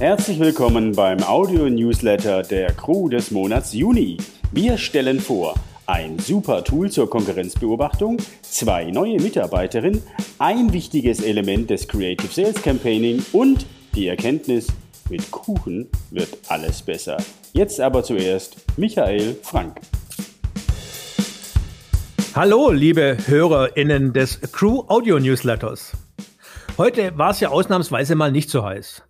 [0.00, 4.16] Herzlich willkommen beim Audio-Newsletter der Crew des Monats Juni.
[4.52, 5.54] Wir stellen vor
[5.86, 10.00] ein super Tool zur Konkurrenzbeobachtung, zwei neue Mitarbeiterinnen,
[10.38, 13.66] ein wichtiges Element des Creative Sales Campaigning und
[13.96, 14.68] die Erkenntnis,
[15.10, 17.16] mit Kuchen wird alles besser.
[17.52, 19.80] Jetzt aber zuerst Michael Frank.
[22.36, 25.90] Hallo, liebe HörerInnen des Crew Audio Newsletters.
[26.76, 29.02] Heute war es ja ausnahmsweise mal nicht so heiß.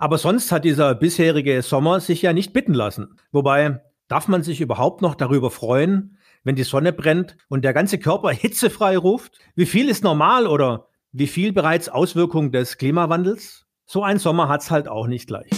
[0.00, 3.16] Aber sonst hat dieser bisherige Sommer sich ja nicht bitten lassen.
[3.32, 7.98] Wobei, darf man sich überhaupt noch darüber freuen, wenn die Sonne brennt und der ganze
[7.98, 9.38] Körper hitzefrei ruft?
[9.54, 13.66] Wie viel ist normal oder wie viel bereits Auswirkung des Klimawandels?
[13.84, 15.54] So ein Sommer hat's halt auch nicht leicht.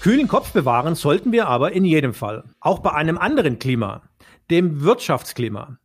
[0.00, 2.44] Kühlen Kopf bewahren sollten wir aber in jedem Fall.
[2.60, 4.00] Auch bei einem anderen Klima,
[4.50, 5.76] dem Wirtschaftsklima.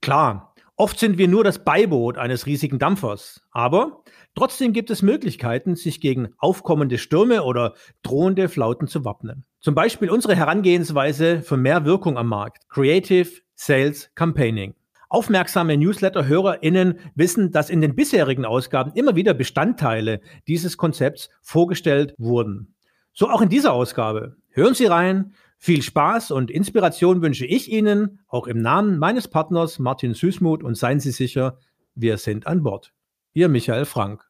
[0.00, 0.47] Klar,
[0.78, 4.02] oft sind wir nur das Beiboot eines riesigen Dampfers, aber
[4.38, 9.44] Trotzdem gibt es Möglichkeiten, sich gegen aufkommende Stürme oder drohende Flauten zu wappnen.
[9.58, 12.68] Zum Beispiel unsere Herangehensweise für mehr Wirkung am Markt.
[12.68, 14.74] Creative Sales Campaigning.
[15.08, 22.76] Aufmerksame Newsletter-HörerInnen wissen, dass in den bisherigen Ausgaben immer wieder Bestandteile dieses Konzepts vorgestellt wurden.
[23.12, 24.36] So auch in dieser Ausgabe.
[24.50, 25.34] Hören Sie rein.
[25.60, 30.76] Viel Spaß und Inspiration wünsche ich Ihnen, auch im Namen meines Partners Martin Süßmuth und
[30.76, 31.58] seien Sie sicher,
[31.96, 32.92] wir sind an Bord.
[33.34, 34.24] Ihr Michael Frank.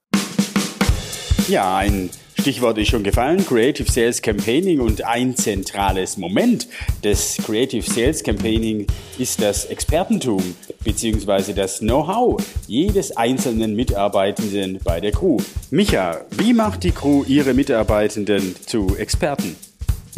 [1.47, 2.09] Ja, ein
[2.41, 6.67] Stichwort ist schon gefallen, Creative Sales Campaigning und ein zentrales Moment
[7.05, 8.87] des Creative Sales Campaigning
[9.19, 10.43] ist das Expertentum
[10.83, 11.53] bzw.
[11.53, 15.39] das Know-how jedes einzelnen Mitarbeitenden bei der Crew.
[15.71, 19.57] Micha, wie macht die Crew ihre Mitarbeitenden zu Experten?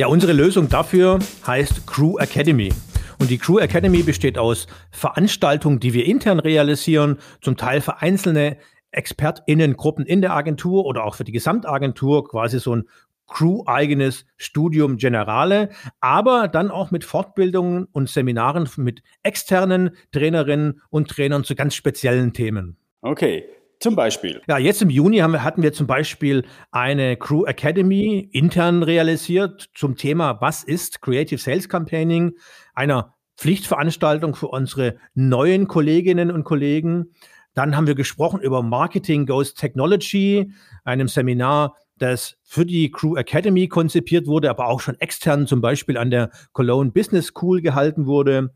[0.00, 2.72] Ja, unsere Lösung dafür heißt Crew Academy.
[3.18, 8.56] Und die Crew Academy besteht aus Veranstaltungen, die wir intern realisieren, zum Teil für einzelne
[8.92, 12.84] ExpertInnengruppen in der Agentur oder auch für die Gesamtagentur quasi so ein
[13.26, 15.68] Crew-eigenes Studium Generale,
[16.00, 22.32] aber dann auch mit Fortbildungen und Seminaren mit externen Trainerinnen und Trainern zu ganz speziellen
[22.32, 22.78] Themen.
[23.02, 23.44] Okay,
[23.80, 24.42] zum Beispiel.
[24.46, 29.96] Ja, jetzt im Juni haben hatten wir zum Beispiel eine Crew Academy intern realisiert zum
[29.96, 32.32] Thema, was ist Creative Sales Campaigning,
[32.74, 37.14] einer Pflichtveranstaltung für unsere neuen Kolleginnen und Kollegen.
[37.54, 40.52] Dann haben wir gesprochen über Marketing Goes Technology,
[40.84, 45.96] einem Seminar, das für die Crew Academy konzipiert wurde, aber auch schon extern zum Beispiel
[45.96, 48.50] an der Cologne Business School gehalten wurde.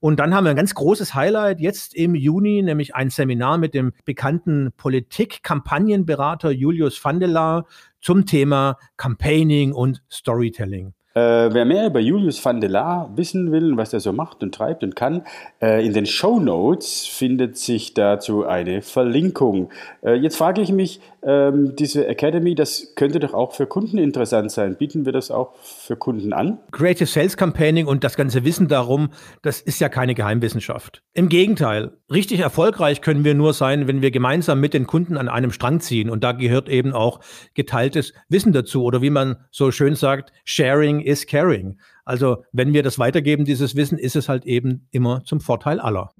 [0.00, 3.74] Und dann haben wir ein ganz großes Highlight jetzt im Juni, nämlich ein Seminar mit
[3.74, 7.66] dem bekannten Politik-Kampagnenberater Julius Vandelaar
[8.00, 10.94] zum Thema Campaigning und Storytelling.
[11.18, 14.54] Äh, wer mehr über Julius van der Laar wissen will, was er so macht und
[14.54, 15.22] treibt und kann,
[15.60, 19.70] äh, in den Show Notes findet sich dazu eine Verlinkung.
[20.04, 24.52] Äh, jetzt frage ich mich, ähm, diese Academy, das könnte doch auch für Kunden interessant
[24.52, 24.76] sein.
[24.76, 26.58] Bieten wir das auch für Kunden an?
[26.70, 29.10] Creative Sales Campaigning und das ganze Wissen darum,
[29.42, 31.02] das ist ja keine Geheimwissenschaft.
[31.14, 35.28] Im Gegenteil, richtig erfolgreich können wir nur sein, wenn wir gemeinsam mit den Kunden an
[35.28, 36.08] einem Strang ziehen.
[36.08, 37.18] Und da gehört eben auch
[37.54, 38.84] geteiltes Wissen dazu.
[38.84, 41.78] Oder wie man so schön sagt, Sharing is Caring.
[42.04, 46.10] Also wenn wir das weitergeben, dieses Wissen, ist es halt eben immer zum Vorteil aller.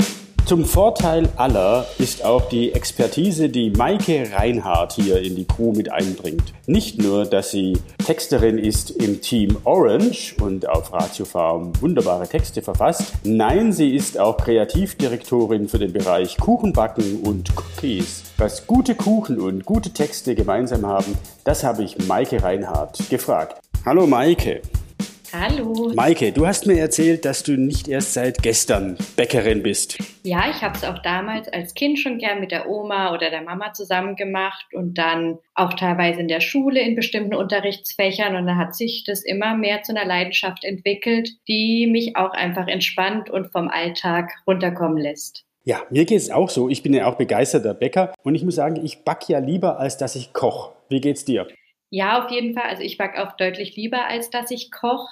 [0.49, 5.93] Zum Vorteil aller ist auch die Expertise, die Maike Reinhardt hier in die Crew mit
[5.93, 6.55] einbringt.
[6.67, 12.63] Nicht nur, dass sie Texterin ist im Team Orange und auf Ratio Farm wunderbare Texte
[12.63, 18.23] verfasst, nein, sie ist auch Kreativdirektorin für den Bereich Kuchenbacken und Cookies.
[18.39, 23.61] Was gute Kuchen und gute Texte gemeinsam haben, das habe ich Maike Reinhardt gefragt.
[23.85, 24.63] Hallo Maike.
[25.33, 25.93] Hallo.
[25.95, 29.99] Maike, du hast mir erzählt, dass du nicht erst seit gestern Bäckerin bist.
[30.23, 33.43] Ja, ich habe es auch damals als Kind schon gern mit der Oma oder der
[33.43, 38.57] Mama zusammen gemacht und dann auch teilweise in der Schule in bestimmten Unterrichtsfächern und da
[38.57, 43.53] hat sich das immer mehr zu einer Leidenschaft entwickelt, die mich auch einfach entspannt und
[43.53, 45.45] vom Alltag runterkommen lässt.
[45.65, 46.71] Ja, mir geht es auch so.
[46.71, 49.99] Ich bin ja auch begeisterter Bäcker und ich muss sagen, ich backe ja lieber, als
[49.99, 50.73] dass ich koche.
[50.89, 51.47] Wie geht's dir?
[51.91, 52.69] Ja, auf jeden Fall.
[52.69, 55.09] Also ich backe auch deutlich lieber, als dass ich koche.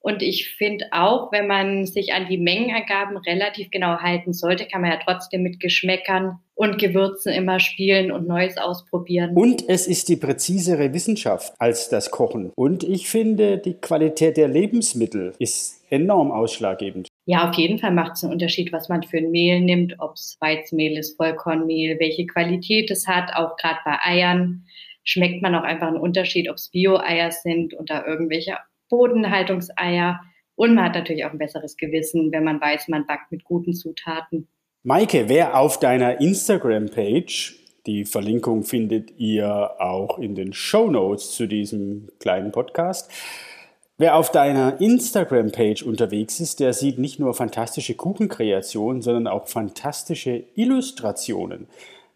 [0.00, 4.80] Und ich finde auch, wenn man sich an die Mengenangaben relativ genau halten sollte, kann
[4.80, 9.36] man ja trotzdem mit Geschmäckern und Gewürzen immer spielen und Neues ausprobieren.
[9.36, 12.52] Und es ist die präzisere Wissenschaft als das Kochen.
[12.54, 17.08] Und ich finde, die Qualität der Lebensmittel ist enorm ausschlaggebend.
[17.26, 20.14] Ja, auf jeden Fall macht es einen Unterschied, was man für ein Mehl nimmt, ob
[20.14, 24.64] es Weizmehl ist, Vollkornmehl, welche Qualität es hat, auch gerade bei Eiern
[25.08, 28.58] schmeckt man auch einfach einen Unterschied, ob es Bio-Eier sind oder irgendwelche
[28.90, 30.20] Bodenhaltungseier.
[30.54, 33.72] Und man hat natürlich auch ein besseres Gewissen, wenn man weiß, man backt mit guten
[33.72, 34.48] Zutaten.
[34.82, 37.56] Maike, wer auf deiner Instagram-Page
[37.86, 43.10] Die Verlinkung findet ihr auch in den Show Notes zu diesem kleinen Podcast.
[43.96, 50.44] Wer auf deiner Instagram-Page unterwegs ist, der sieht nicht nur fantastische Kuchenkreationen, sondern auch fantastische
[50.54, 51.66] Illustrationen.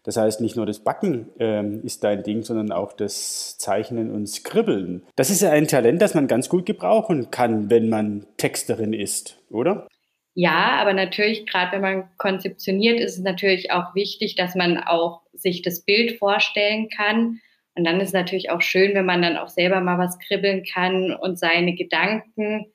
[0.03, 4.27] Das heißt, nicht nur das Backen ähm, ist dein Ding, sondern auch das Zeichnen und
[4.27, 5.03] Skribbeln.
[5.15, 9.39] Das ist ja ein Talent, das man ganz gut gebrauchen kann, wenn man Texterin ist,
[9.49, 9.87] oder?
[10.35, 15.21] Ja, aber natürlich, gerade wenn man konzeptioniert, ist es natürlich auch wichtig, dass man auch
[15.31, 17.39] sich das Bild vorstellen kann.
[17.75, 20.63] Und dann ist es natürlich auch schön, wenn man dann auch selber mal was kribbeln
[20.63, 22.65] kann und seine Gedanken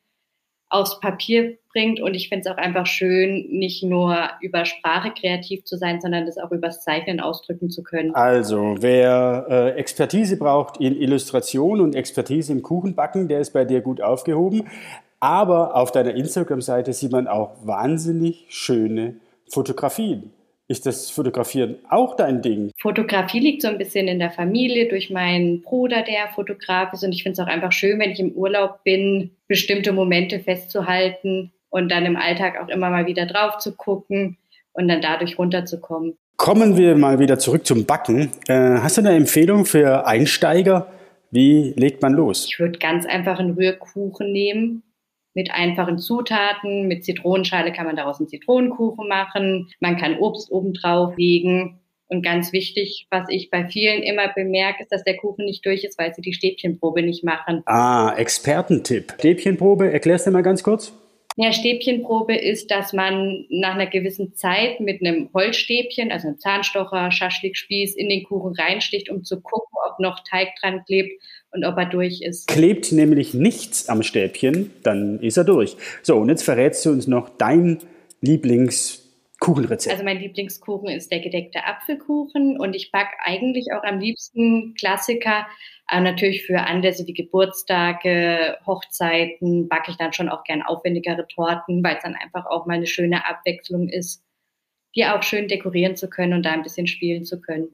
[0.68, 2.00] aufs Papier bringt.
[2.00, 6.26] Und ich finde es auch einfach schön, nicht nur über Sprache kreativ zu sein, sondern
[6.26, 8.14] das auch übers Zeichnen ausdrücken zu können.
[8.14, 13.80] Also, wer äh, Expertise braucht in Illustration und Expertise im Kuchenbacken, der ist bei dir
[13.80, 14.64] gut aufgehoben.
[15.20, 19.16] Aber auf deiner Instagram-Seite sieht man auch wahnsinnig schöne
[19.48, 20.30] Fotografien.
[20.70, 22.70] Ist das Fotografieren auch dein Ding?
[22.78, 27.02] Fotografie liegt so ein bisschen in der Familie durch meinen Bruder, der Fotograf ist.
[27.02, 31.52] Und ich finde es auch einfach schön, wenn ich im Urlaub bin, bestimmte Momente festzuhalten
[31.70, 34.38] und dann im Alltag auch immer mal wieder drauf zu gucken
[34.72, 36.16] und dann dadurch runterzukommen.
[36.36, 38.30] Kommen wir mal wieder zurück zum Backen.
[38.46, 40.86] Äh, hast du eine Empfehlung für Einsteiger?
[41.30, 42.46] Wie legt man los?
[42.48, 44.82] Ich würde ganz einfach einen Rührkuchen nehmen
[45.34, 46.86] mit einfachen Zutaten.
[46.88, 49.68] Mit Zitronenschale kann man daraus einen Zitronenkuchen machen.
[49.80, 51.80] Man kann Obst obendrauf legen.
[52.06, 55.84] Und ganz wichtig, was ich bei vielen immer bemerke, ist, dass der Kuchen nicht durch
[55.84, 57.62] ist, weil sie die Stäbchenprobe nicht machen.
[57.66, 59.14] Ah, Expertentipp.
[59.18, 60.92] Stäbchenprobe, erklärst du mal ganz kurz?
[61.40, 67.12] Ja, Stäbchenprobe ist, dass man nach einer gewissen Zeit mit einem Holzstäbchen, also einem Zahnstocher,
[67.12, 71.78] Schaschlikspieß, in den Kuchen reinsticht, um zu gucken, ob noch Teig dran klebt und ob
[71.78, 72.48] er durch ist.
[72.48, 75.76] Klebt nämlich nichts am Stäbchen, dann ist er durch.
[76.02, 77.78] So, und jetzt verrätst du uns noch dein
[78.20, 79.92] Lieblingskuchenrezept.
[79.92, 85.46] Also mein Lieblingskuchen ist der gedeckte Apfelkuchen und ich backe eigentlich auch am liebsten Klassiker,
[85.90, 91.82] aber natürlich für Anlässe wie Geburtstage, Hochzeiten backe ich dann schon auch gern aufwendigere Torten,
[91.82, 94.22] weil es dann einfach auch mal eine schöne Abwechslung ist,
[94.94, 97.68] die auch schön dekorieren zu können und da ein bisschen spielen zu können.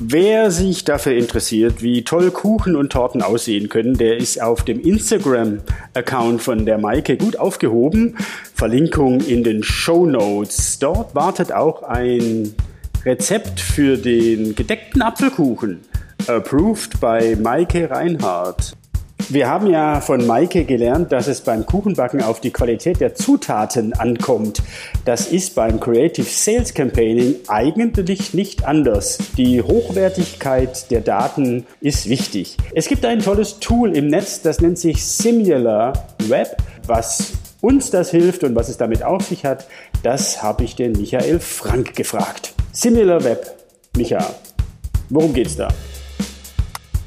[0.00, 4.80] Wer sich dafür interessiert, wie toll Kuchen und Torten aussehen können, der ist auf dem
[4.80, 8.16] Instagram-Account von der Maike gut aufgehoben.
[8.54, 10.78] Verlinkung in den Show Notes.
[10.78, 12.54] Dort wartet auch ein
[13.04, 15.80] Rezept für den gedeckten Apfelkuchen.
[16.26, 18.76] Approved by Maike Reinhardt.
[19.30, 23.92] Wir haben ja von Maike gelernt, dass es beim Kuchenbacken auf die Qualität der Zutaten
[23.92, 24.62] ankommt.
[25.04, 29.18] Das ist beim Creative Sales Campaigning eigentlich nicht anders.
[29.36, 32.56] Die Hochwertigkeit der Daten ist wichtig.
[32.74, 36.56] Es gibt ein tolles Tool im Netz, das nennt sich Similar Web,
[36.86, 39.66] was uns das hilft und was es damit auf sich hat,
[40.02, 42.54] das habe ich den Michael Frank gefragt.
[42.80, 43.44] Similar Web,
[43.96, 44.24] Micha,
[45.08, 45.66] worum geht's da?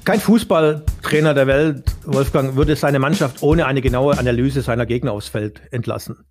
[0.03, 5.29] Kein Fußballtrainer der Welt, Wolfgang, würde seine Mannschaft ohne eine genaue Analyse seiner Gegner aufs
[5.29, 6.25] Feld entlassen.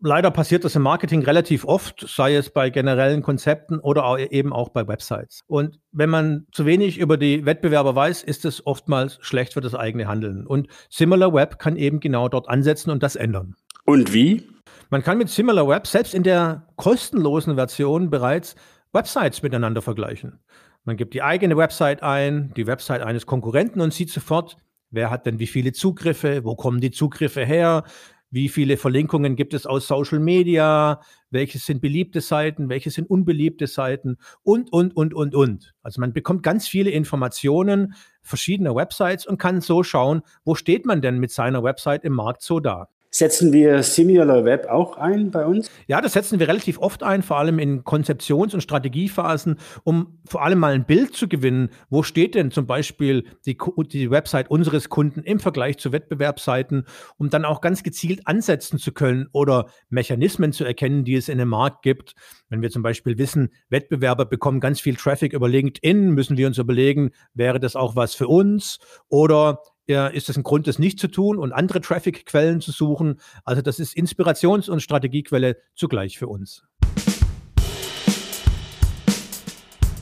[0.00, 4.70] Leider passiert das im Marketing relativ oft, sei es bei generellen Konzepten oder eben auch
[4.70, 5.44] bei Websites.
[5.46, 9.76] Und wenn man zu wenig über die Wettbewerber weiß, ist es oftmals schlecht für das
[9.76, 10.44] eigene Handeln.
[10.44, 13.54] Und SimilarWeb kann eben genau dort ansetzen und das ändern.
[13.84, 14.55] Und wie?
[14.88, 18.54] Man kann mit SimilarWeb selbst in der kostenlosen Version bereits
[18.92, 20.38] Websites miteinander vergleichen.
[20.84, 24.56] Man gibt die eigene Website ein, die Website eines Konkurrenten und sieht sofort,
[24.90, 27.82] wer hat denn wie viele Zugriffe, wo kommen die Zugriffe her,
[28.30, 33.66] wie viele Verlinkungen gibt es aus Social Media, welche sind beliebte Seiten, welche sind unbeliebte
[33.66, 35.74] Seiten und, und, und, und, und.
[35.82, 41.02] Also man bekommt ganz viele Informationen verschiedener Websites und kann so schauen, wo steht man
[41.02, 42.88] denn mit seiner Website im Markt so da.
[43.16, 45.70] Setzen wir Similar Web auch ein bei uns?
[45.86, 50.42] Ja, das setzen wir relativ oft ein, vor allem in Konzeptions- und Strategiephasen, um vor
[50.42, 51.70] allem mal ein Bild zu gewinnen.
[51.88, 53.56] Wo steht denn zum Beispiel die,
[53.90, 56.84] die Website unseres Kunden im Vergleich zu Wettbewerbsseiten,
[57.16, 61.38] um dann auch ganz gezielt ansetzen zu können oder Mechanismen zu erkennen, die es in
[61.38, 62.16] dem Markt gibt.
[62.50, 66.58] Wenn wir zum Beispiel wissen, Wettbewerber bekommen ganz viel Traffic über LinkedIn, müssen wir uns
[66.58, 68.78] überlegen, wäre das auch was für uns?
[69.08, 73.20] Oder ist das ein Grund, das nicht zu tun und andere Traffic-Quellen zu suchen.
[73.44, 76.64] Also das ist Inspirations- und Strategiequelle zugleich für uns.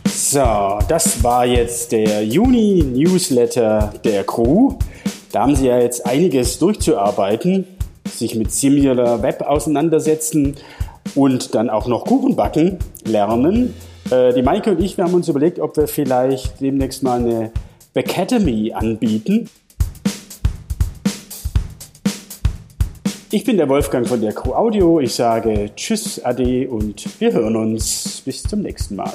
[0.07, 4.79] So, das war jetzt der Juni-Newsletter der Crew.
[5.31, 7.67] Da haben Sie ja jetzt einiges durchzuarbeiten,
[8.09, 10.57] sich mit Similar Web auseinandersetzen
[11.15, 13.75] und dann auch noch Kuchen backen lernen.
[14.11, 17.53] Äh, die Maike und ich, wir haben uns überlegt, ob wir vielleicht demnächst mal eine
[17.95, 19.49] Academy anbieten.
[23.35, 25.01] Ich bin der Wolfgang von der Crew Audio.
[25.01, 28.23] Ich sage Tschüss, Ade und wir hören uns.
[28.25, 29.13] Bis zum nächsten Mal.